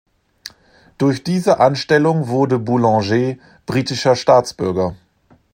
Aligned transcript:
Durch 0.97 1.23
diese 1.23 1.59
Anstellung 1.59 2.27
wurde 2.27 2.57
Boulenger 2.57 3.35
britischer 3.67 4.15
Staatsbürger. 4.15 4.95